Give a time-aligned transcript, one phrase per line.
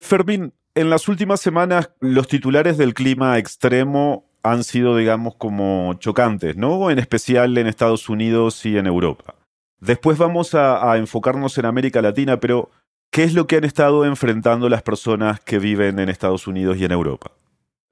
[0.00, 6.56] Fermín, en las últimas semanas los titulares del clima extremo han sido, digamos, como chocantes,
[6.56, 6.90] ¿no?
[6.90, 9.34] En especial en Estados Unidos y en Europa.
[9.80, 12.70] Después vamos a, a enfocarnos en América Latina, pero
[13.10, 16.84] ¿qué es lo que han estado enfrentando las personas que viven en Estados Unidos y
[16.84, 17.32] en Europa?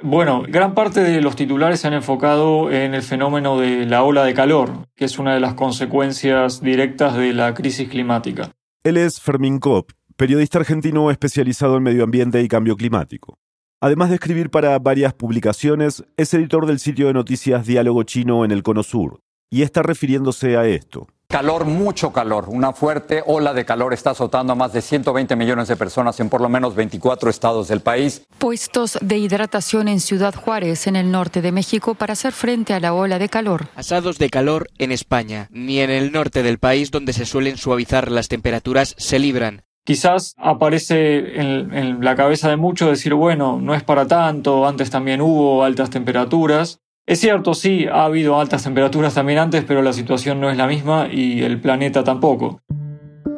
[0.01, 4.25] Bueno, gran parte de los titulares se han enfocado en el fenómeno de la ola
[4.25, 8.53] de calor, que es una de las consecuencias directas de la crisis climática.
[8.85, 13.39] Él es Fermín Kopp, periodista argentino especializado en medio ambiente y cambio climático.
[13.81, 18.51] Además de escribir para varias publicaciones, es editor del sitio de noticias Diálogo Chino en
[18.51, 21.07] el Cono Sur, y está refiriéndose a esto.
[21.29, 22.49] Calor, mucho calor.
[22.49, 26.29] Una fuerte ola de calor está azotando a más de 120 millones de personas en
[26.29, 28.23] por lo menos 24 estados del país.
[28.39, 32.81] Puestos de hidratación en Ciudad Juárez, en el norte de México, para hacer frente a
[32.81, 33.69] la ola de calor.
[33.77, 35.49] Asados de calor en España.
[35.53, 39.63] Ni en el norte del país, donde se suelen suavizar las temperaturas, se libran.
[39.89, 45.23] Quizás aparece en, la cabeza de muchos decir, bueno, no es para tanto, antes también
[45.23, 46.83] hubo altas temperaturas.
[47.07, 50.67] Es cierto, sí, ha habido altas temperaturas también antes, pero la situación no es la
[50.67, 52.61] misma y el planeta tampoco.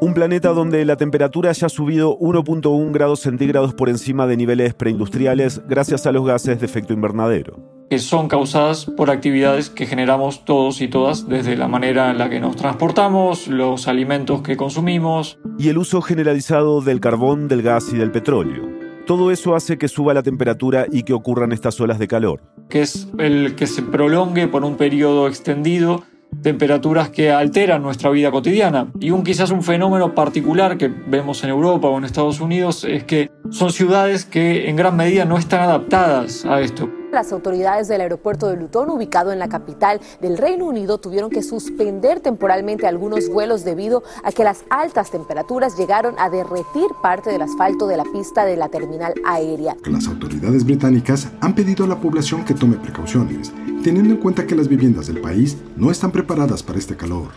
[0.02, 4.72] Un planeta donde la temperatura ya ha subido 1.1 grados centígrados por encima de niveles
[4.72, 7.58] preindustriales gracias a los gases de efecto invernadero.
[7.90, 12.30] Que son causadas por actividades que generamos todos y todas, desde la manera en la
[12.30, 15.38] que nos transportamos, los alimentos que consumimos.
[15.58, 18.70] Y el uso generalizado del carbón, del gas y del petróleo.
[19.06, 22.40] Todo eso hace que suba la temperatura y que ocurran estas olas de calor.
[22.70, 26.04] Que es el que se prolongue por un periodo extendido
[26.42, 28.92] temperaturas que alteran nuestra vida cotidiana.
[28.98, 33.04] Y un quizás un fenómeno particular que vemos en Europa o en Estados Unidos es
[33.04, 36.88] que son ciudades que en gran medida no están adaptadas a esto.
[37.12, 41.42] Las autoridades del aeropuerto de Luton, ubicado en la capital del Reino Unido, tuvieron que
[41.42, 47.42] suspender temporalmente algunos vuelos debido a que las altas temperaturas llegaron a derretir parte del
[47.42, 49.76] asfalto de la pista de la terminal aérea.
[49.86, 54.54] Las autoridades británicas han pedido a la población que tome precauciones, teniendo en cuenta que
[54.54, 57.28] las viviendas del país no están preparadas para este calor.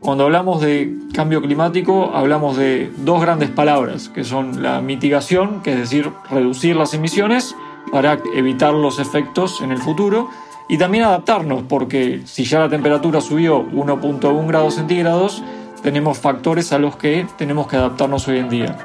[0.00, 5.72] Cuando hablamos de cambio climático, hablamos de dos grandes palabras, que son la mitigación, que
[5.72, 7.56] es decir, reducir las emisiones,
[7.90, 10.28] para evitar los efectos en el futuro
[10.68, 15.42] y también adaptarnos, porque si ya la temperatura subió 1.1 grados centígrados,
[15.82, 18.78] tenemos factores a los que tenemos que adaptarnos hoy en día.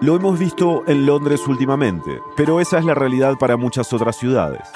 [0.00, 4.68] Lo hemos visto en Londres últimamente, pero esa es la realidad para muchas otras ciudades.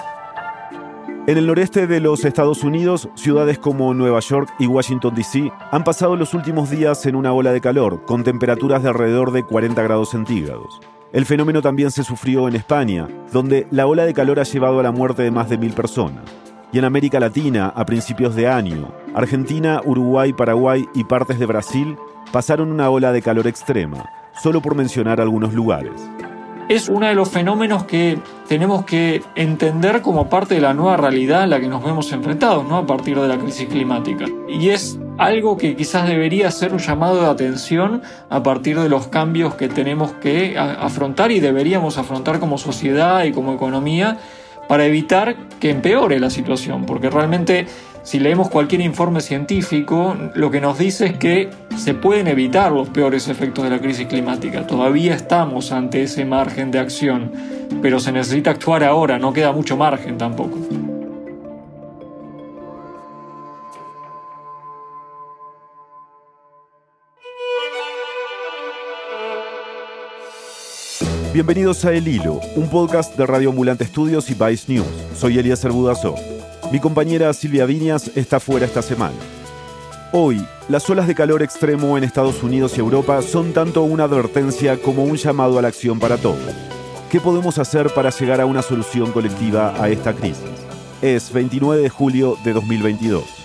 [1.30, 5.52] En el noreste de los Estados Unidos, ciudades como Nueva York y Washington, D.C.
[5.70, 9.44] han pasado los últimos días en una ola de calor, con temperaturas de alrededor de
[9.44, 10.80] 40 grados centígrados.
[11.12, 14.82] El fenómeno también se sufrió en España, donde la ola de calor ha llevado a
[14.82, 16.24] la muerte de más de mil personas.
[16.72, 21.96] Y en América Latina, a principios de año, Argentina, Uruguay, Paraguay y partes de Brasil
[22.32, 24.04] pasaron una ola de calor extrema,
[24.42, 26.10] solo por mencionar algunos lugares
[26.70, 28.16] es uno de los fenómenos que
[28.46, 32.64] tenemos que entender como parte de la nueva realidad a la que nos vemos enfrentados,
[32.64, 32.76] ¿no?
[32.76, 34.26] A partir de la crisis climática.
[34.48, 39.08] Y es algo que quizás debería ser un llamado de atención a partir de los
[39.08, 44.18] cambios que tenemos que afrontar y deberíamos afrontar como sociedad y como economía
[44.68, 47.66] para evitar que empeore la situación, porque realmente
[48.02, 52.88] si leemos cualquier informe científico, lo que nos dice es que se pueden evitar los
[52.88, 54.66] peores efectos de la crisis climática.
[54.66, 57.32] Todavía estamos ante ese margen de acción,
[57.82, 60.58] pero se necesita actuar ahora, no queda mucho margen tampoco.
[71.32, 74.86] Bienvenidos a El Hilo, un podcast de Radio Ambulante Estudios y Vice News.
[75.14, 76.39] Soy Elías Budazó.
[76.70, 79.16] Mi compañera Silvia Viñas está fuera esta semana.
[80.12, 84.80] Hoy, las olas de calor extremo en Estados Unidos y Europa son tanto una advertencia
[84.80, 86.38] como un llamado a la acción para todos.
[87.10, 90.44] ¿Qué podemos hacer para llegar a una solución colectiva a esta crisis?
[91.02, 93.39] Es 29 de julio de 2022.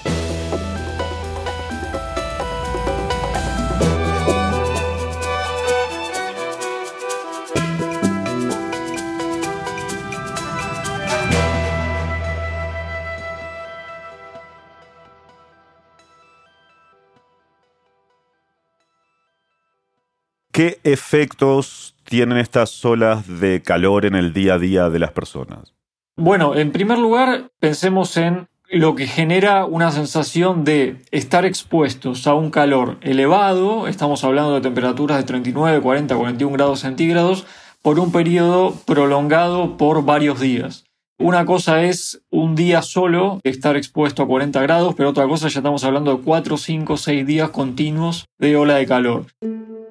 [20.55, 25.73] ¿Qué efectos tienen estas olas de calor en el día a día de las personas?
[26.16, 32.35] Bueno, en primer lugar, pensemos en lo que genera una sensación de estar expuestos a
[32.35, 37.46] un calor elevado, estamos hablando de temperaturas de 39, 40, 41 grados centígrados,
[37.81, 40.85] por un periodo prolongado por varios días.
[41.19, 45.59] Una cosa es un día solo estar expuesto a 40 grados, pero otra cosa ya
[45.59, 49.25] estamos hablando de 4, 5, 6 días continuos de ola de calor.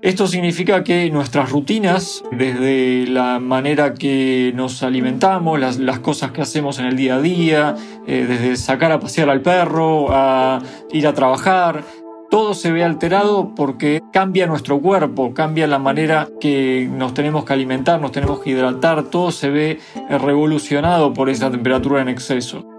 [0.05, 6.79] Esto significa que nuestras rutinas, desde la manera que nos alimentamos, las, cosas que hacemos
[6.79, 7.75] en el día a día,
[8.07, 10.61] eh, desde sacar a pasear al perro, a
[10.93, 11.85] ir a trabajar,
[12.31, 17.55] todo se ve alterado porque cambia nuestro cuerpo, cambia la manera que nos tenemos que
[17.55, 19.81] alimentar, nos tenemos que hidratar, todo se ve
[20.11, 22.74] revolucionado por esa temperatura en exceso.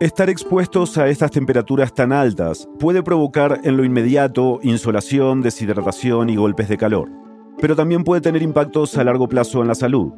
[0.00, 6.36] Estar expuestos a estas temperaturas tan altas puede provocar en lo inmediato insolación, deshidratación y
[6.36, 7.08] golpes de calor,
[7.60, 10.12] pero también puede tener impactos a largo plazo en la salud.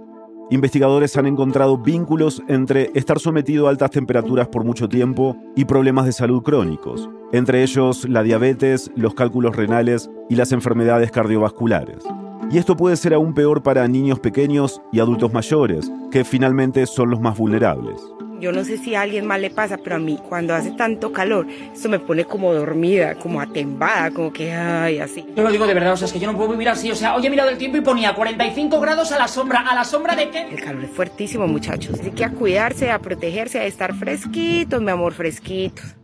[0.49, 6.07] Investigadores han encontrado vínculos entre estar sometido a altas temperaturas por mucho tiempo y problemas
[6.07, 12.03] de salud crónicos, entre ellos la diabetes, los cálculos renales y las enfermedades cardiovasculares.
[12.51, 17.11] Y esto puede ser aún peor para niños pequeños y adultos mayores, que finalmente son
[17.11, 18.16] los más vulnerables.
[18.41, 21.11] Yo no sé si a alguien más le pasa, pero a mí cuando hace tanto
[21.13, 25.25] calor, esto me pone como dormida, como atembada, como que, ay, así.
[25.35, 26.91] Yo lo digo de verdad, o sea, es que yo no puedo vivir así.
[26.91, 29.61] O sea, hoy he mirado el tiempo y ponía 45 grados a la sombra.
[29.61, 30.49] ¿A la sombra de qué?
[30.51, 31.99] El calor es fuertísimo, muchachos.
[31.99, 35.97] Así que a cuidarse, a protegerse, a estar fresquitos, mi amor, fresquitos.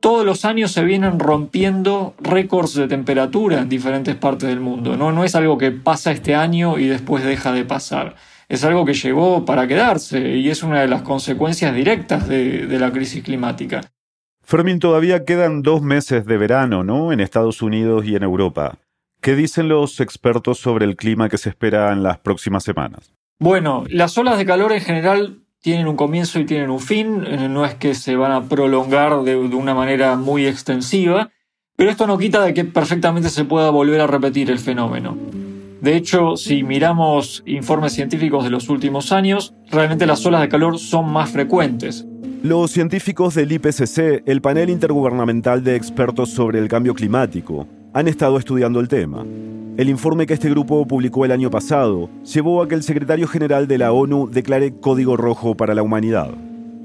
[0.00, 4.96] Todos los años se vienen rompiendo récords de temperatura en diferentes partes del mundo.
[4.96, 5.12] ¿no?
[5.12, 8.14] no es algo que pasa este año y después deja de pasar
[8.48, 12.90] es algo que llegó para quedarse y es una de las consecuencias directas de, la
[12.90, 13.82] crisis climática.
[14.42, 17.12] Fermín, todavía quedan dos meses de verano, ¿no?
[17.12, 18.78] En Estados Unidos y en Europa.
[19.20, 23.12] ¿Qué dicen los expertos sobre el clima que se espera en las próximas semanas?
[23.38, 27.48] Bueno, las olas de calor en general tienen un comienzo y tienen un fin, eh,
[27.48, 31.30] no es que se van a prolongar de, de, una manera muy extensiva,
[31.76, 35.18] pero esto no quita de que perfectamente se pueda volver a repetir el fenómeno.
[35.80, 40.78] De hecho, si miramos informes científicos de los últimos años, realmente las olas de calor
[40.78, 42.04] son más frecuentes.
[42.42, 48.38] Los científicos del IPCC, el panel intergubernamental de expertos sobre el cambio climático, han estado
[48.38, 49.24] estudiando el tema.
[49.76, 53.68] El informe que este grupo publicó el año pasado llevó a que el secretario general
[53.68, 56.30] de la ONU declare código rojo para la humanidad.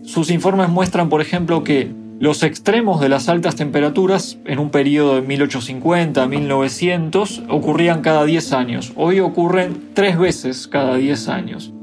[0.04, 5.15] Sus informes muestran, por ejemplo, que los extremos de las altas temperaturas en un periodo
[5.15, 8.94] de 1850 a 1900 ocurrían cada 10 años.
[8.95, 11.74] Hoy ocurren tres veces cada 10 años.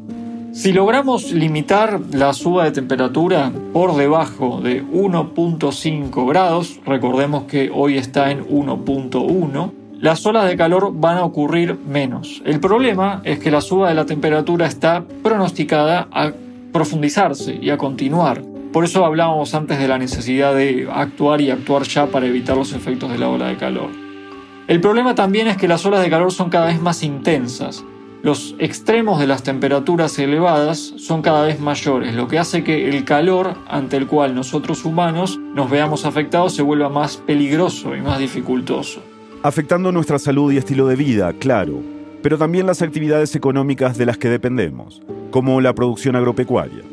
[0.52, 7.96] Si logramos limitar la suba de temperatura por debajo de 1.5 grados, recordemos que hoy
[7.96, 12.42] está en 1.1, las olas de calor van a ocurrir menos.
[12.44, 16.32] El problema es que la suba de la temperatura está pronosticada a
[16.72, 18.49] profundizarse y a continuar.
[18.72, 22.72] Por eso hablábamos antes de la necesidad de actuar y actuar ya para evitar los
[22.72, 23.90] efectos de la ola de calor.
[24.68, 27.84] El problema también es que las olas de calor son cada vez más intensas.
[28.22, 33.04] Los extremos de las temperaturas elevadas son cada vez mayores, lo que hace que el
[33.04, 38.20] calor ante el cual nosotros humanos nos veamos afectados se vuelva más peligroso y más
[38.20, 39.02] dificultoso.
[39.42, 41.80] Afectando nuestra salud y estilo de vida, claro,
[42.22, 46.89] pero también las actividades económicas de las que dependemos, como la producción agropecuaria.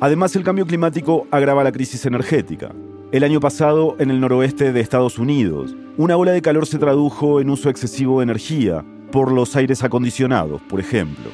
[0.00, 2.70] Además, el cambio climático agrava la crisis energética.
[3.12, 7.40] El año pasado, en el noroeste de Estados Unidos, una ola de calor se tradujo
[7.40, 11.30] en uso excesivo de energía por los aires acondicionados, por ejemplo.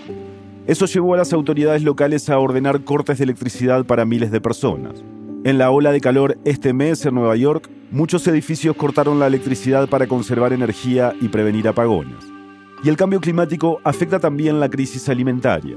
[0.69, 5.03] Eso llevó a las autoridades locales a ordenar cortes de electricidad para miles de personas.
[5.43, 9.89] En la ola de calor este mes en Nueva York, muchos edificios cortaron la electricidad
[9.89, 12.25] para conservar energía y prevenir apagones.
[12.85, 15.77] Y el cambio climático afecta también la crisis alimentaria.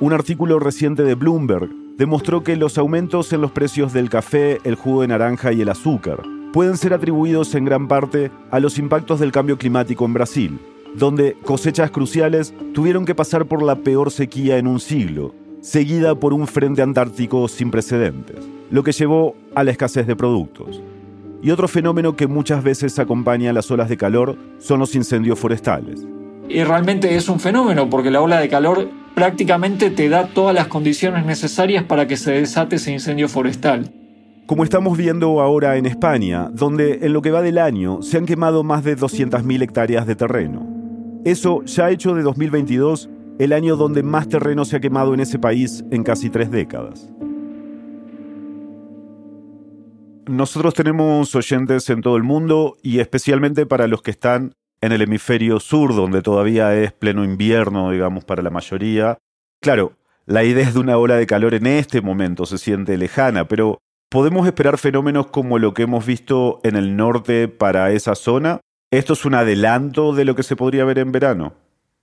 [0.00, 4.76] Un artículo reciente de Bloomberg demostró que los aumentos en los precios del café, el
[4.76, 9.20] jugo de naranja y el azúcar pueden ser atribuidos en gran parte a los impactos
[9.20, 10.58] del cambio climático en Brasil,
[10.94, 16.32] donde cosechas cruciales tuvieron que pasar por la peor sequía en un siglo, seguida por
[16.32, 20.80] un frente antártico sin precedentes, lo que llevó a la escasez de productos.
[21.42, 26.06] Y otro fenómeno que muchas veces acompaña las olas de calor son los incendios forestales.
[26.48, 30.68] Y realmente es un fenómeno porque la ola de calor prácticamente te da todas las
[30.68, 33.92] condiciones necesarias para que se desate ese incendio forestal.
[34.46, 38.26] Como estamos viendo ahora en España, donde en lo que va del año se han
[38.26, 40.68] quemado más de 200.000 hectáreas de terreno.
[41.24, 43.10] Eso ya ha hecho de 2022
[43.40, 47.12] el año donde más terreno se ha quemado en ese país en casi tres décadas.
[50.26, 55.02] Nosotros tenemos oyentes en todo el mundo y especialmente para los que están en el
[55.02, 59.18] hemisferio sur, donde todavía es pleno invierno, digamos, para la mayoría.
[59.60, 59.92] Claro,
[60.26, 63.78] la idea de una ola de calor en este momento se siente lejana, pero
[64.10, 68.60] ¿podemos esperar fenómenos como lo que hemos visto en el norte para esa zona?
[68.90, 71.54] ¿Esto es un adelanto de lo que se podría ver en verano?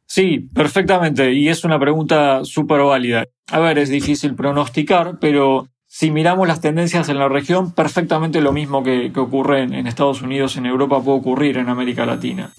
[0.07, 3.25] Sí, perfectamente, y es una pregunta súper válida.
[3.51, 5.67] A ver, es difícil pronosticar, pero
[5.97, 10.57] si miramos las tendencias en la región, perfectamente lo mismo que, ocurre en, Estados Unidos,
[10.57, 12.51] en Europa, puede ocurrir en América Latina.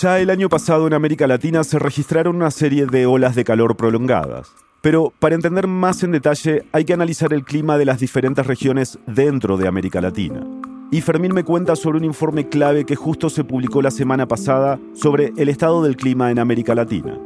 [0.00, 3.76] Ya el año pasado en América Latina se registraron una serie de olas de calor
[3.76, 4.48] prolongadas.
[4.80, 8.98] Pero para entender más en detalle hay que analizar el clima de las diferentes regiones
[9.06, 10.40] dentro de América Latina.
[10.90, 14.78] Y Fermín me cuenta sobre un informe clave que justo se publicó la semana pasada
[14.94, 17.18] sobre el estado del clima en América Latina.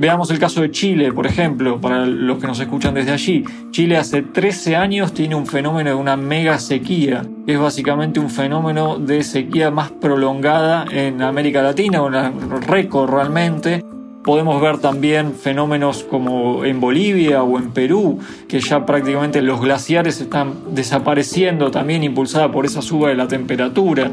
[0.00, 3.44] Veamos el caso de Chile, por ejemplo, para los que nos escuchan desde allí.
[3.70, 8.30] Chile hace 13 años tiene un fenómeno de una mega sequía, que es básicamente un
[8.30, 12.14] fenómeno de sequía más prolongada en América Latina, un
[12.62, 13.84] récord realmente.
[14.24, 20.18] Podemos ver también fenómenos como en Bolivia o en Perú, que ya prácticamente los glaciares
[20.18, 24.10] están desapareciendo también impulsada por esa suba de la temperatura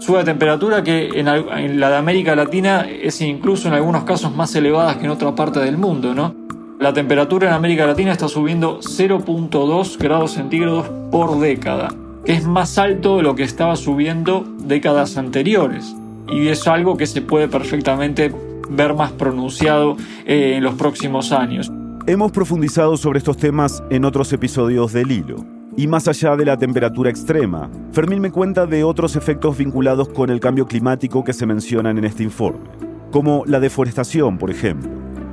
[0.00, 4.54] sube de temperatura que en, la de América Latina es incluso en algunos casos más
[4.54, 6.34] elevada que en otra parte del mundo, ¿no?
[6.80, 12.78] La temperatura en América Latina está subiendo 0.2 grados centígrados por década, que es más
[12.78, 15.94] alto de lo que estaba subiendo décadas anteriores.
[16.32, 18.32] Y es algo que se puede perfectamente
[18.70, 21.70] ver más pronunciado eh, en los próximos años.
[22.06, 25.59] Hemos profundizado sobre estos temas en otros episodios del hilo.
[25.76, 30.30] Y más allá de la temperatura extrema, Fermín me cuenta de otros efectos vinculados con
[30.30, 32.64] el cambio climático que se mencionan en este informe,
[33.10, 34.90] como la deforestación, por ejemplo.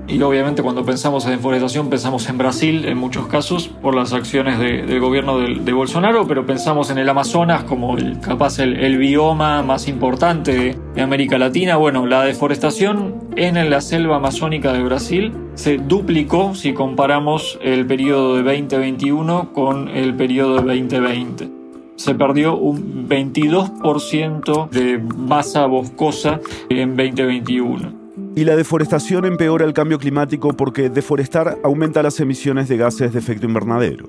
[0.08, 4.58] Y obviamente cuando pensamos en deforestación pensamos en Brasil en muchos casos por las acciones
[4.58, 9.90] del gobierno de, Bolsonaro, pero pensamos en el Amazonas como el, capaz el, bioma más
[9.90, 11.76] importante de América Latina.
[11.76, 18.36] Bueno, la deforestación en la selva amazónica de Brasil se duplicó si comparamos el periodo
[18.36, 21.58] de 2021 con el periodo de 2020
[21.98, 26.40] se perdió un 22% de masa boscosa
[26.70, 27.94] en 2021.
[28.36, 33.20] Y la deforestación empeora el cambio climático porque deforestar aumenta las emisiones de gases de
[33.20, 34.08] efecto invernadero.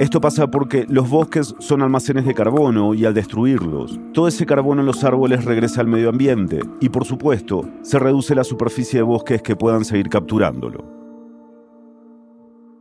[0.00, 4.80] Esto pasa porque los bosques son almacenes de carbono y al destruirlos, todo ese carbono
[4.80, 9.02] en los árboles regresa al medio ambiente y por supuesto se reduce la superficie de
[9.02, 10.99] bosques que puedan seguir capturándolo.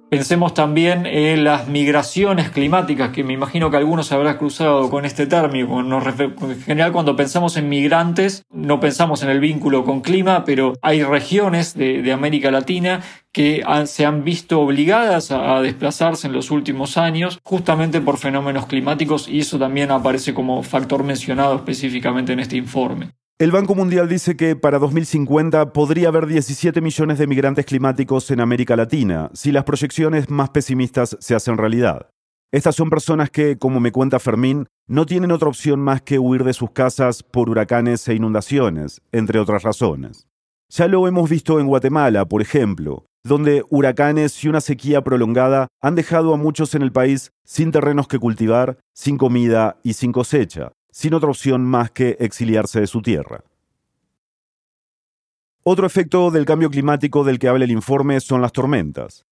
[0.10, 5.28] Pensemos también en las migraciones climáticas, que me imagino que algunos habrán cruzado con este
[5.28, 5.80] término.
[5.80, 11.04] En general, cuando pensamos en migrantes, no pensamos en el vínculo con clima, pero hay
[11.04, 13.02] regiones de, América Latina
[13.32, 19.28] que se han visto obligadas a, desplazarse en los últimos años justamente por fenómenos climáticos
[19.28, 23.12] y eso también aparece como factor mencionado específicamente en este informe.
[23.42, 28.42] El Banco Mundial dice que para 2050 podría haber 17 millones de migrantes climáticos en
[28.42, 32.10] América Latina, si las proyecciones más pesimistas se hacen realidad.
[32.52, 36.44] Estas son personas que, como me cuenta Fermín, no tienen otra opción más que huir
[36.44, 40.28] de sus casas por huracanes e inundaciones, entre otras razones.
[40.70, 45.96] Ya lo hemos visto en Guatemala, por ejemplo, donde huracanes y una sequía prolongada han
[45.96, 50.74] dejado a muchos en el país sin terrenos que cultivar, sin comida y sin cosecha
[50.92, 53.44] sin otra opción más que exiliarse de su tierra.
[55.64, 59.26] Otro efecto del cambio climático del que habla el informe son las tormentas.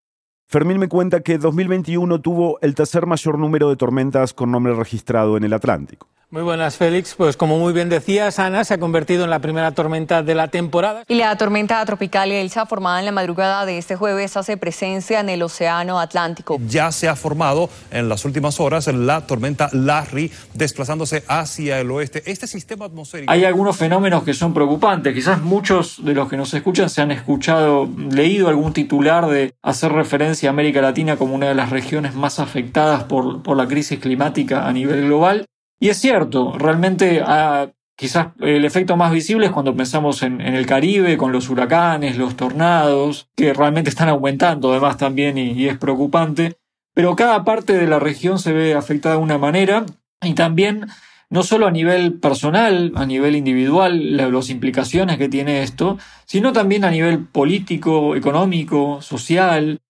[0.46, 5.36] Fermín me cuenta que 2021 tuvo el tercer mayor número de tormentas con nombre registrado
[5.36, 6.08] en el Atlántico.
[6.30, 7.14] Muy buenas, Félix.
[7.14, 10.48] Pues como muy bien decías, Ana, se ha convertido en la primera tormenta de la
[10.48, 11.02] temporada.
[11.08, 15.30] Y la tormenta tropical Elsa, formada en la madrugada de este jueves, hace presencia en
[15.30, 16.58] el Océano Atlántico.
[16.68, 22.22] Ya se ha formado en las últimas horas la tormenta Larry, desplazándose hacia el oeste.
[22.26, 23.32] Este sistema atmosférico...
[23.32, 25.14] Hay algunos fenómenos que son preocupantes.
[25.14, 29.92] Quizás muchos de los que nos escuchan se han escuchado, leído algún titular de hacer
[29.92, 33.98] referencia a América Latina como una de las regiones más afectadas por, por la crisis
[33.98, 35.46] climática a nivel global.
[35.80, 40.66] Y es cierto, realmente ah, quizás el efecto más visible es cuando pensamos en, el
[40.66, 46.56] Caribe, con los huracanes, los tornados, que realmente están aumentando además también y, es preocupante.
[46.94, 49.84] Pero cada parte de la región se ve afectada de una manera
[50.22, 50.86] y también
[51.30, 56.84] no solo a nivel personal, a nivel individual, las implicaciones que tiene esto, sino también
[56.84, 59.80] a nivel político, económico, social.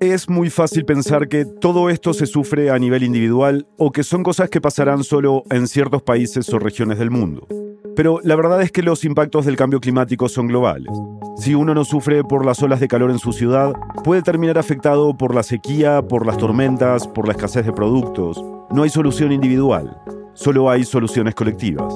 [0.00, 4.22] Es muy fácil pensar que todo esto se sufre a nivel individual o que son
[4.22, 7.48] cosas que pasarán solo en ciertos países o regiones del mundo.
[7.96, 10.94] Pero la verdad es que los impactos del cambio climático son globales.
[11.36, 13.72] Si uno no sufre por las olas de calor en su ciudad,
[14.04, 18.40] puede terminar afectado por la sequía, por las tormentas, por la escasez de productos.
[18.70, 20.00] No hay solución individual,
[20.34, 21.92] solo hay soluciones colectivas.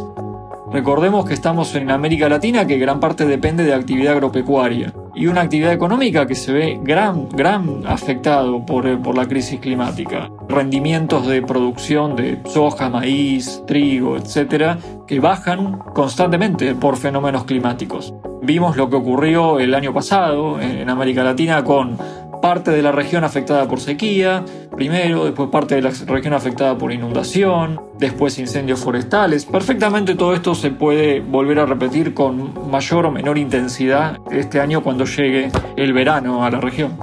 [0.72, 5.42] Recordemos que estamos en América Latina que gran parte depende de actividad agropecuaria y una
[5.42, 10.30] actividad económica que se ve gran, gran afectado por, eh, por la crisis climática.
[10.48, 18.14] Rendimientos de producción de soja, maíz, trigo, etcétera, que bajan constantemente por fenómenos climáticos.
[18.42, 21.96] Vimos lo que ocurrió el año pasado en América Latina con
[22.42, 24.44] parte de la región afectada por sequía,
[24.76, 29.46] primero, después parte de la región afectada por inundación, después incendios forestales.
[29.46, 34.82] Perfectamente todo esto se puede volver a repetir con mayor o menor intensidad este año
[34.82, 36.98] cuando llegue el verano a la región.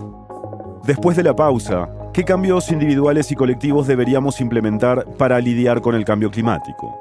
[0.83, 6.05] Después de la pausa, ¿qué cambios individuales y colectivos deberíamos implementar para lidiar con el
[6.05, 6.95] cambio climático?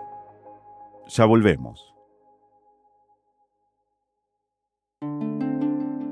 [1.09, 1.98] Ya volvemos.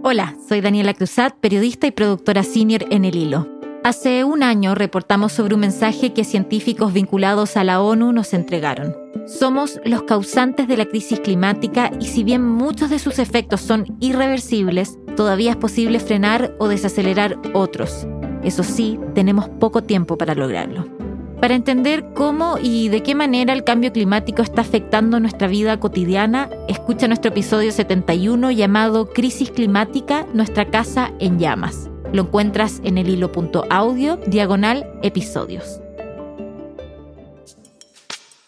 [0.09, 3.49] Hola, soy Daniela Cruzat, periodista y productora senior en El Hilo.
[3.83, 8.95] Hace un año reportamos sobre un mensaje que científicos vinculados a la ONU nos entregaron.
[9.27, 13.97] Somos los causantes de la crisis climática y si bien muchos de sus efectos son
[13.99, 18.07] irreversibles, todavía es posible frenar o desacelerar otros.
[18.45, 20.96] Eso sí, tenemos poco tiempo para lograrlo.
[21.41, 26.49] Para entender cómo y de qué manera el cambio climático está afectando nuestra vida cotidiana,
[26.67, 31.91] escucha nuestro episodio 71 llamado Crisis Climática, nuestra casa en llamas.
[32.13, 35.81] Lo encuentras en el hilo.audio, diagonal, episodios.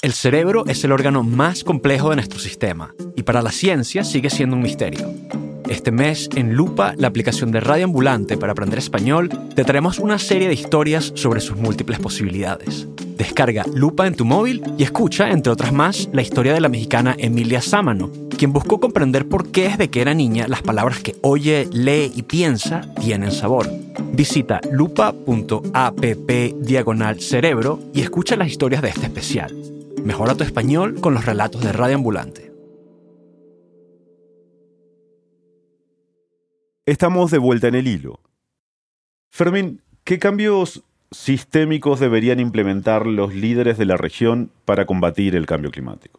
[0.01, 4.31] El cerebro es el órgano más complejo de nuestro sistema y para la ciencia sigue
[4.31, 5.13] siendo un misterio.
[5.69, 10.19] Este mes, en Lupa, la aplicación de Radio Ambulante para aprender español, te traemos una
[10.19, 12.89] serie de historias sobre sus múltiples posibilidades.
[13.19, 17.15] Descarga Lupa en tu móvil y escucha, entre otras más, la historia de la mexicana
[17.19, 21.69] Emilia Sámano, quien buscó comprender por qué desde que era niña las palabras que oye,
[21.71, 23.69] lee y piensa tienen sabor.
[24.13, 29.55] Visita lupa.app diagonal cerebro y escucha las historias de este especial.
[30.03, 32.48] Mejora tu español con los relatos de Radio Ambulante.
[36.89, 38.19] Estamos de vuelta en el hilo.
[39.31, 45.71] Fermín, ¿qué cambios sistémicos deberían implementar los líderes de la región para combatir el cambio
[45.71, 46.19] climático?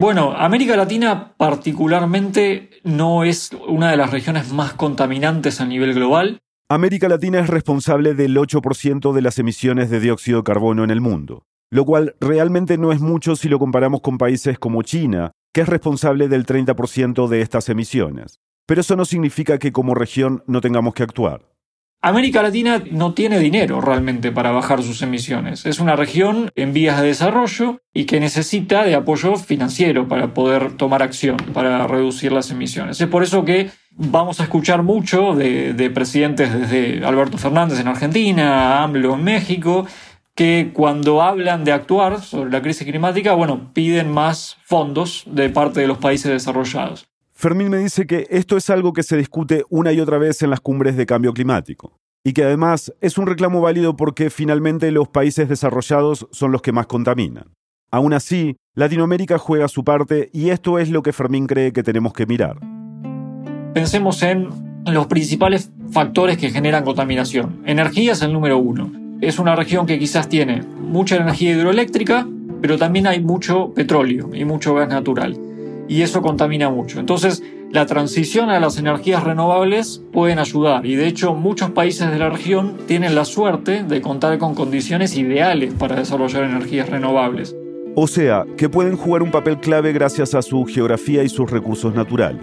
[0.00, 6.40] Bueno, América Latina particularmente no es una de las regiones más contaminantes a nivel global.
[6.68, 11.00] América Latina es responsable del 8% de las emisiones de dióxido de carbono en el
[11.00, 15.60] mundo, lo cual realmente no es mucho si lo comparamos con países como China, que
[15.60, 18.40] es responsable del 30% de estas emisiones.
[18.72, 21.42] Pero eso no significa que como región no tengamos que actuar.
[22.00, 25.66] América Latina no tiene dinero realmente para bajar sus emisiones.
[25.66, 30.78] Es una región en vías de desarrollo y que necesita de apoyo financiero para poder
[30.78, 32.98] tomar acción, para reducir las emisiones.
[32.98, 38.82] Es por eso que vamos a escuchar mucho de, presidentes desde Alberto Fernández en Argentina,
[38.82, 39.86] AMLO en México,
[40.34, 45.80] que cuando hablan de actuar sobre la crisis climática, bueno, piden más fondos de parte
[45.80, 47.11] de los países desarrollados.
[47.42, 50.50] Fermín me dice que esto es algo que se discute una y otra vez en
[50.50, 55.08] las cumbres de cambio climático, y que además es un reclamo válido porque finalmente los
[55.08, 57.52] países desarrollados son los que más contaminan.
[57.90, 62.12] Aún así, Latinoamérica juega su parte y esto es lo que Fermín cree que tenemos
[62.12, 62.60] que mirar.
[63.74, 64.48] Pensemos en
[64.86, 67.60] los principales factores que generan contaminación.
[67.66, 68.92] Energía es el número uno.
[69.20, 72.24] Es una región que quizás tiene mucha energía hidroeléctrica,
[72.60, 75.36] pero también hay mucho petróleo y mucho gas natural
[75.88, 77.00] y eso contamina mucho.
[77.00, 82.18] Entonces, la transición a las energías renovables pueden ayudar y de hecho muchos países de
[82.18, 87.56] la región tienen la suerte de contar con condiciones ideales para desarrollar energías renovables.
[87.94, 91.94] O sea, que pueden jugar un papel clave gracias a su geografía y sus recursos
[91.94, 92.42] naturales.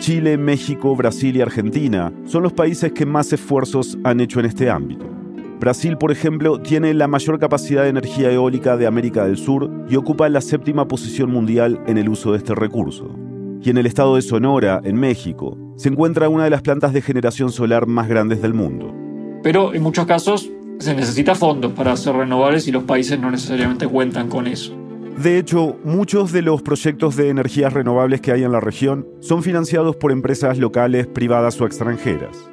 [0.00, 4.68] Chile, México, Brasil y Argentina son los países que más esfuerzos han hecho en este
[4.70, 5.13] ámbito.
[5.64, 9.96] Brasil, por ejemplo, tiene la mayor capacidad de energía eólica de América del Sur y
[9.96, 13.08] ocupa la séptima posición mundial en el uso de este recurso.
[13.62, 17.00] Y en el estado de Sonora, en México, se encuentra una de las plantas de
[17.00, 18.94] generación solar más grandes del mundo.
[19.42, 20.50] Pero en muchos casos
[20.80, 24.76] se necesita fondos para hacer renovables y los países no necesariamente cuentan con eso.
[25.16, 29.42] De hecho, muchos de los proyectos de energías renovables que hay en la región son
[29.42, 32.50] financiados por empresas locales, privadas o extranjeras.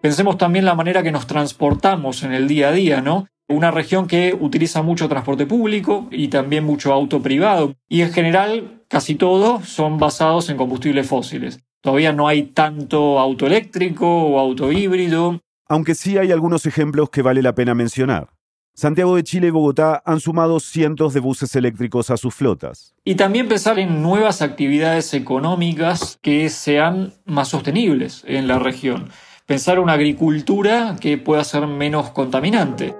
[0.00, 3.26] Pensemos también la manera que nos transportamos en el día a día, ¿no?
[3.48, 7.74] Una región que utiliza mucho transporte público y también mucho auto privado.
[7.88, 11.58] Y en general, casi todos son basados en combustibles fósiles.
[11.80, 15.40] Todavía no hay tanto auto eléctrico o auto híbrido.
[15.68, 18.28] Aunque sí hay algunos ejemplos que vale la pena mencionar.
[18.74, 22.94] Santiago de Chile y Bogotá han sumado cientos de buses eléctricos a sus flotas.
[23.04, 29.10] Y también pensar en nuevas actividades económicas que sean más sostenibles en la región
[29.48, 32.94] pensar una agricultura que pueda ser menos contaminante.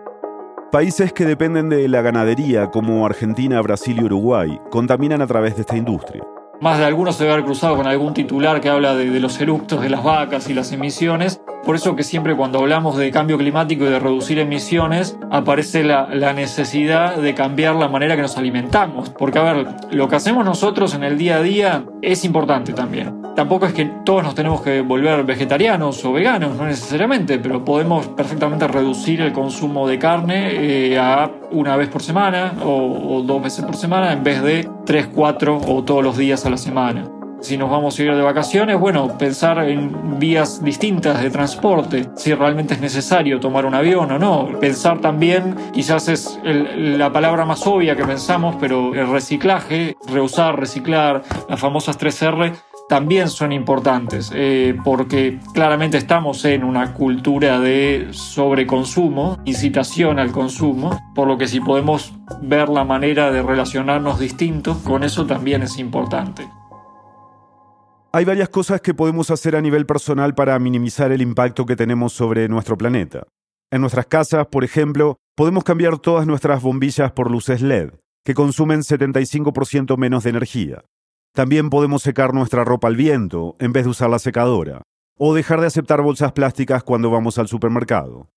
[0.72, 5.60] Países que dependen de la ganadería, como Argentina, Brasil y Uruguay, contaminan a través de
[5.60, 6.24] esta industria.
[6.62, 9.82] Más de algunos se debe haber cruzado con algún titular que habla de, los eructos
[9.82, 13.84] de las vacas y las emisiones, Por eso que siempre cuando hablamos de cambio climático
[13.84, 19.10] y de reducir emisiones, aparece la, la, necesidad de cambiar la manera que nos alimentamos.
[19.10, 23.18] Porque, a ver, lo que hacemos nosotros en el día a día es importante también.
[23.38, 28.08] Tampoco es que todos nos tenemos que volver vegetarianos o veganos, no necesariamente, pero podemos
[28.08, 33.40] perfectamente reducir el consumo de carne eh, a una vez por semana o, o dos
[33.40, 37.17] veces por semana en vez de tres, cuatro o todos los días a la semana.
[37.40, 42.34] Si nos vamos a ir de vacaciones, bueno, pensar en vías distintas de transporte, si
[42.34, 44.58] realmente es necesario tomar un avión o no.
[44.58, 51.22] Pensar también, quizás es la palabra más obvia que pensamos, pero el reciclaje, reusar, reciclar,
[51.48, 52.54] las famosas 3R,
[52.88, 60.98] también son importantes, eh, porque claramente estamos en una cultura de sobreconsumo, incitación al consumo,
[61.14, 65.78] por lo que si podemos ver la manera de relacionarnos distintos, con eso también es
[65.78, 66.48] importante.
[68.18, 72.12] Hay varias cosas que podemos hacer a nivel personal para minimizar el impacto que tenemos
[72.12, 73.28] sobre nuestro planeta.
[73.70, 77.90] En nuestras casas, por ejemplo, podemos cambiar todas nuestras bombillas por luces LED,
[78.24, 80.84] que consumen 75% menos de energía.
[81.32, 84.82] También podemos secar nuestra ropa al viento en vez de usar la secadora,
[85.16, 88.30] o dejar de aceptar bolsas plásticas cuando vamos al supermercado.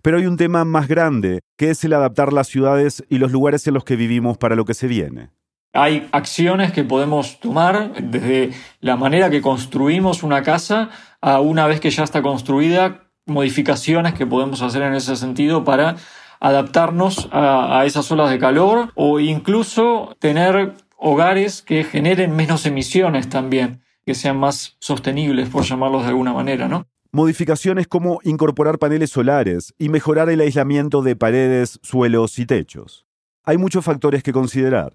[0.00, 3.66] Pero hay un tema más grande, que es el adaptar las ciudades y los lugares
[3.66, 5.35] en los que vivimos para lo que se viene.
[5.72, 11.80] Hay acciones que podemos tomar desde la manera que construimos una casa a una vez
[11.80, 15.96] que ya está construida, modificaciones que podemos hacer en ese sentido para
[16.40, 23.82] adaptarnos a, esas olas de calor o incluso tener hogares que generen menos emisiones también,
[24.04, 26.86] que sean más sostenibles, por llamarlos de alguna manera, ¿no?
[27.12, 33.06] Modificaciones como incorporar paneles solares y mejorar el aislamiento de paredes, suelos y techos.
[33.44, 34.92] Hay muchos factores que considerar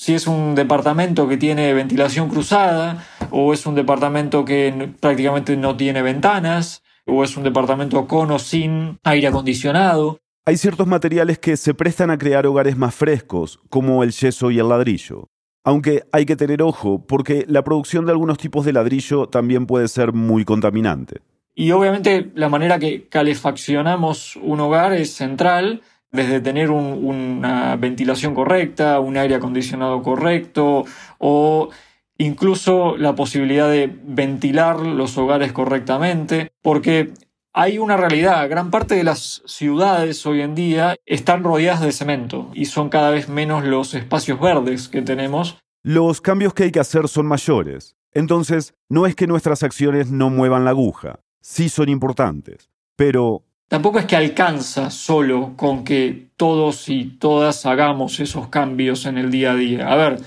[0.00, 5.76] si es un departamento que tiene ventilación cruzada, o es un departamento que prácticamente no
[5.76, 10.18] tiene ventanas, o es un departamento con o sin aire acondicionado.
[10.46, 14.58] Hay ciertos materiales que se prestan a crear hogares más frescos, como el yeso y
[14.58, 15.28] el ladrillo.
[15.64, 19.86] Aunque hay que tener ojo, porque la producción de algunos tipos de ladrillo también puede
[19.86, 21.20] ser muy contaminante.
[21.54, 25.82] Y obviamente la manera que calefaccionamos un hogar es central,
[26.12, 30.84] desde tener una ventilación correcta, un aire acondicionado correcto
[31.18, 31.70] o
[32.18, 37.12] incluso la posibilidad de ventilar los hogares correctamente, porque
[37.52, 42.50] hay una realidad, gran parte de las ciudades hoy en día están rodeadas de cemento
[42.54, 45.58] y son cada vez menos los espacios verdes que tenemos.
[45.82, 50.28] Los cambios que hay que hacer son mayores, entonces no es que nuestras acciones no
[50.28, 56.88] muevan la aguja, sí son importantes, pero Tampoco es que alcanza solo con que todos
[56.88, 59.92] y todas hagamos esos cambios en el día a día.
[59.92, 60.18] A ver,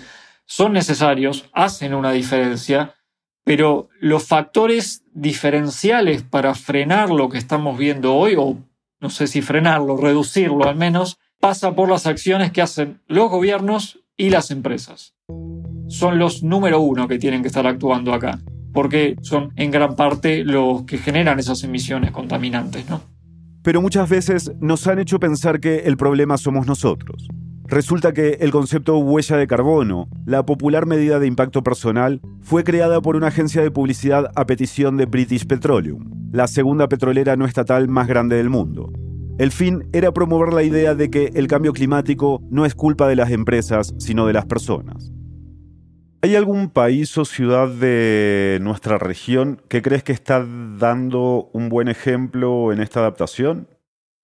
[0.45, 2.95] son necesarios, hacen una diferencia,
[3.43, 8.60] pero los factores diferenciales para frenar lo que estamos viendo hoy, o
[9.01, 13.99] no sé si frenarlo, reducirlo al menos, pasa por las acciones que hacen los gobiernos
[14.15, 15.15] y las empresas.
[15.89, 18.39] Son los número uno que tienen que estar actuando acá,
[18.71, 23.12] porque son en gran parte los que generan esas emisiones contaminantes, ¿no?
[23.63, 27.28] Pero muchas veces nos han hecho pensar que el problema somos nosotros.
[27.65, 33.02] Resulta que el concepto huella de carbono, la popular medida de impacto personal, fue creada
[33.02, 37.88] por una agencia de publicidad a petición de British Petroleum, la segunda petrolera no estatal
[37.88, 38.91] más grande del mundo.
[39.39, 43.15] El fin era promover la idea de que el cambio climático no es culpa de
[43.15, 45.12] las empresas, sino de las personas.
[46.23, 51.89] ¿Hay algún país o ciudad de nuestra región que crees que está dando un buen
[51.89, 53.67] ejemplo en esta adaptación?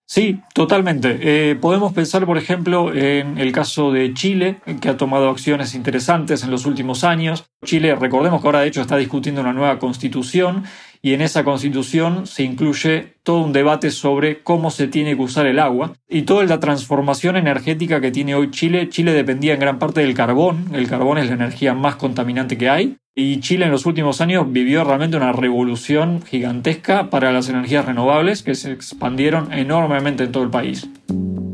[0.06, 1.20] Sí, totalmente.
[1.22, 6.42] Eh, podemos pensar, por ejemplo, en el caso de Chile, que ha tomado acciones interesantes
[6.46, 7.44] en los últimos años.
[7.66, 10.64] Chile, recordemos que ahora de hecho está discutiendo una nueva constitución
[11.02, 15.46] y en esa constitución se incluye todo un debate sobre cómo se tiene que usar
[15.46, 18.90] el agua y toda la transformación energética que tiene hoy Chile.
[18.90, 22.70] Chile dependía en gran parte del carbón, el carbón es la energía más contaminante que
[22.70, 27.86] hay y Chile en los últimos años vivió realmente una revolución gigantesca para las energías
[27.86, 30.90] renovables que se expandieron enormemente en todo el país.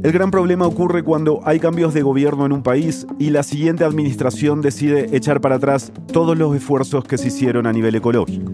[0.04, 3.84] El gran problema ocurre cuando hay cambios de gobierno en un país y la siguiente
[3.84, 8.52] administración decide echar para atrás todos los esfuerzos que se hicieron a nivel ecológico.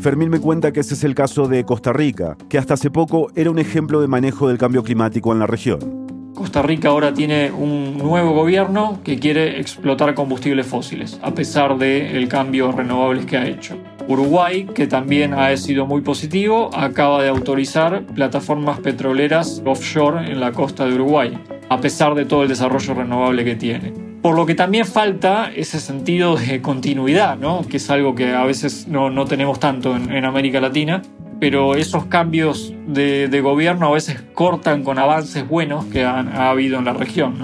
[0.00, 3.30] Fermín me cuenta que ese es el caso de Costa Rica, que hasta hace poco
[3.36, 6.03] era un ejemplo de manejo del cambio climático en la región.
[6.34, 12.26] Costa Rica ahora tiene un nuevo gobierno que quiere explotar combustibles fósiles, a pesar del
[12.28, 13.78] cambio renovables que ha hecho.
[14.08, 20.50] Uruguay, que también ha sido muy positivo, acaba de autorizar plataformas petroleras offshore en la
[20.50, 23.92] costa de Uruguay, a pesar de todo el desarrollo renovable que tiene.
[24.20, 27.62] Por lo que también falta ese sentido de continuidad, ¿no?
[27.62, 31.02] que es algo que a veces no, no tenemos tanto en América Latina,
[31.40, 36.78] pero esos cambios de, gobierno a veces cortan con avances buenos que han, ha habido
[36.78, 37.34] en la región.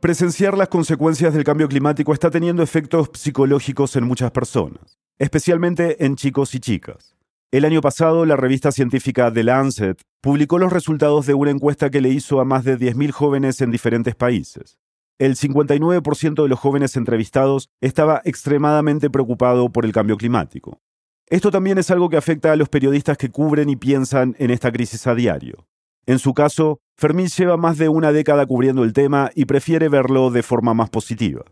[0.00, 6.16] Presenciar las consecuencias del cambio climático está teniendo efectos psicológicos en muchas personas, especialmente en
[6.16, 7.16] chicos y chicas.
[7.50, 12.00] El año pasado, la revista científica The Lancet publicó los resultados de una encuesta que
[12.00, 14.78] le hizo a más de 10.000 jóvenes en diferentes países.
[15.18, 20.82] El 59% de los jóvenes entrevistados estaba extremadamente preocupado por el cambio climático.
[21.28, 24.70] Esto también es algo que afecta a los periodistas que cubren y piensan en esta
[24.70, 25.66] crisis a diario.
[26.06, 30.30] En su caso, Fermín lleva más de una década cubriendo el tema y prefiere verlo
[30.30, 31.42] de forma más positiva.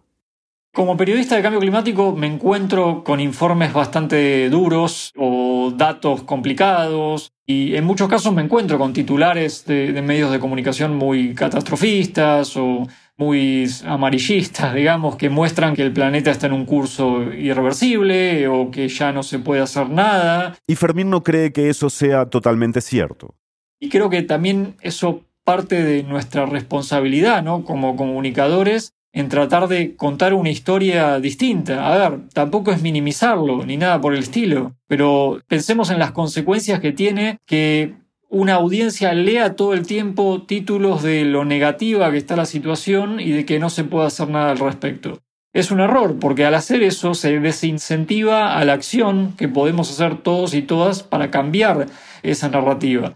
[0.72, 7.76] Como periodista de cambio climático me encuentro con informes bastante duros o datos complicados y
[7.76, 12.88] en muchos casos me encuentro con titulares de, de, medios de comunicación muy catastrofistas o
[13.16, 18.88] muy amarillistas, digamos, que muestran que el planeta está en un curso irreversible o que
[18.88, 20.56] ya no se puede hacer nada.
[20.66, 23.34] Y Fermín no cree que eso sea totalmente cierto.
[23.80, 27.64] Y creo que también eso parte de nuestra responsabilidad, ¿no?
[27.64, 31.86] Como comunicadores, en tratar de contar una historia distinta.
[31.86, 36.80] A ver, tampoco es minimizarlo ni nada por el estilo, pero pensemos en las consecuencias
[36.80, 37.94] que tiene que
[38.34, 43.30] una audiencia lea todo el tiempo títulos de lo negativa que está la situación y
[43.30, 45.20] de que no se puede hacer nada al respecto.
[45.52, 50.16] Es un error, porque al hacer eso se desincentiva a la acción que podemos hacer
[50.16, 51.86] todos y todas para cambiar
[52.24, 53.14] esa narrativa.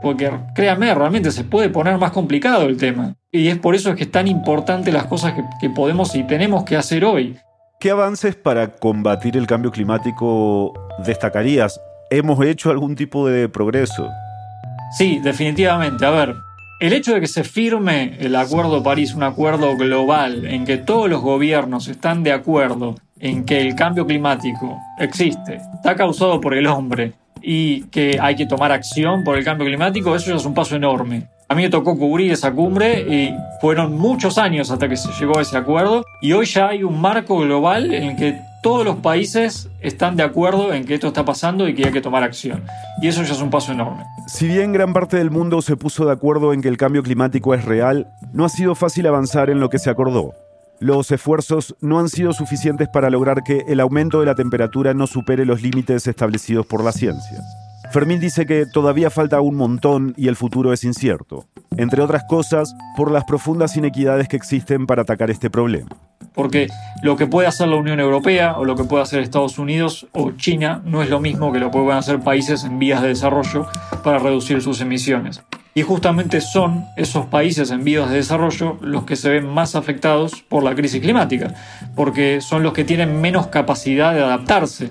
[0.00, 3.16] Porque créame, realmente se puede poner más complicado el tema.
[3.30, 6.78] Y es por eso que es tan importante las cosas que, podemos y tenemos que
[6.78, 7.36] hacer hoy.
[7.78, 10.72] ¿Qué avances para combatir el cambio climático
[11.04, 11.78] destacarías?
[12.10, 14.08] ¿Hemos hecho algún tipo de progreso?
[14.90, 16.04] Sí, definitivamente.
[16.04, 16.36] A ver,
[16.80, 20.78] el hecho de que se firme el Acuerdo de París, un acuerdo global en que
[20.78, 26.54] todos los gobiernos están de acuerdo en que el cambio climático existe, está causado por
[26.54, 30.44] el hombre y que hay que tomar acción por el cambio climático, eso ya es
[30.44, 31.28] un paso enorme.
[31.48, 35.38] A mí me tocó cubrir esa cumbre y fueron muchos años hasta que se llegó
[35.38, 38.96] a ese acuerdo y hoy ya hay un marco global en el que todos los
[38.96, 42.62] países están de acuerdo en que esto está pasando y que hay que tomar acción.
[43.02, 44.04] Y eso ya es un paso enorme.
[44.32, 47.52] Si bien gran parte del mundo se puso de acuerdo en que el cambio climático
[47.52, 50.34] es real, no ha sido fácil avanzar en lo que se acordó.
[50.78, 55.08] Los esfuerzos no han sido suficientes para lograr que el aumento de la temperatura no
[55.08, 57.40] supere los límites establecidos por la ciencia.
[57.90, 62.72] Fermín dice que todavía falta un montón y el futuro es incierto, entre otras cosas
[62.96, 65.88] por las profundas inequidades que existen para atacar este problema.
[66.34, 66.68] Porque
[67.02, 70.32] lo que puede hacer la Unión Europea o lo que puede hacer Estados Unidos o
[70.32, 73.66] China no es lo mismo que lo que pueden hacer países en vías de desarrollo
[74.04, 75.42] para reducir sus emisiones.
[75.74, 80.42] Y justamente son esos países en vías de desarrollo los que se ven más afectados
[80.48, 81.54] por la crisis climática,
[81.94, 84.90] porque son los que tienen menos capacidad de adaptarse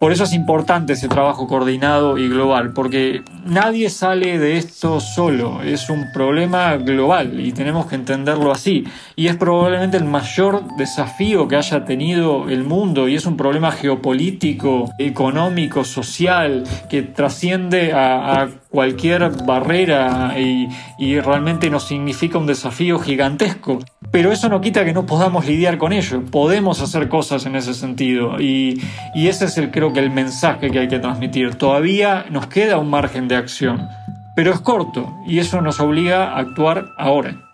[0.00, 5.60] por eso es importante ese trabajo coordinado y global, porque nadie sale de esto solo,
[5.62, 8.84] es un problema global y tenemos que entenderlo así.
[9.14, 13.72] Y es probablemente el mayor desafío que haya tenido el mundo y es un problema
[13.72, 22.46] geopolítico, económico, social, que trasciende a, a cualquier barrera y, y realmente nos significa un
[22.46, 23.80] desafío gigantesco.
[24.10, 26.22] Pero eso no quita que no podamos lidiar con ello.
[26.30, 28.40] Podemos hacer cosas en ese sentido.
[28.40, 28.80] Y,
[29.14, 31.56] y, ese es el, creo que el mensaje que hay que transmitir.
[31.56, 33.88] Todavía nos queda un margen de acción.
[34.34, 37.49] Pero es corto y eso nos obliga a actuar ahora.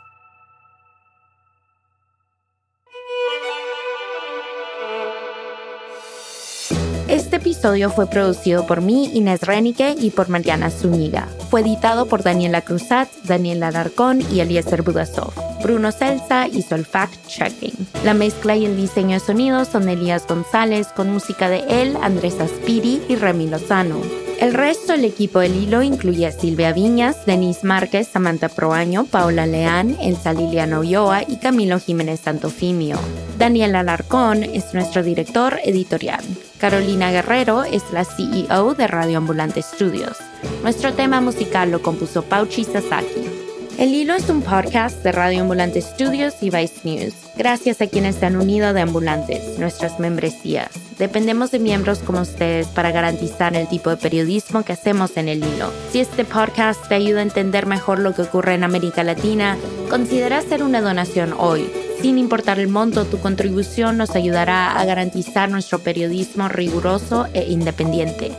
[7.27, 11.27] Este episodio fue producido por mí, Inés Renique, y por Mariana Zúñiga.
[11.51, 15.33] Fue editado por Daniela Cruzat, Daniela Alarcón y Eliezer Budasov.
[15.61, 17.75] Bruno Celsa hizo el fact-checking.
[18.05, 21.99] La mezcla y el diseño de sonido son de Elías González, con música de él,
[22.01, 24.26] Andrés Aspiri y Remy Lozano.
[24.39, 29.47] El resto del equipo del hilo incluye a Silvia Viñas, Denise Márquez, Samantha Proaño, Paula
[29.47, 32.99] Leán, Elsa Liliana Ulloa y Camilo Jiménez Santofimio.
[33.39, 36.23] Daniel Alarcón es nuestro director editorial.
[36.59, 40.19] Carolina Guerrero es la CEO de Radio Ambulante Studios.
[40.63, 43.46] Nuestro tema musical lo compuso Pauchi Sasaki.
[43.79, 47.13] El Hilo es un podcast de Radio Ambulante Studios y Vice News.
[47.37, 50.71] Gracias a quienes se han unido de Ambulantes, nuestras membresías.
[50.99, 55.45] Dependemos de miembros como ustedes para garantizar el tipo de periodismo que hacemos en El
[55.45, 55.71] Hilo.
[55.93, 59.59] Si este podcast te ayuda a entender mejor lo que ocurre en América Latina,
[59.91, 61.71] considera hacer una donación hoy.
[62.01, 68.33] Sin importar el monto, tu contribución nos ayudará a garantizar nuestro periodismo riguroso e independiente.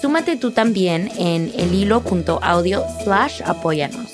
[0.00, 4.13] Súmate tú también en elhilo.audio slash apóyanos.